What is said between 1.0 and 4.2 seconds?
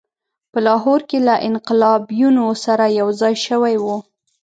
کې له انقلابیونو سره یوځای شوی وو.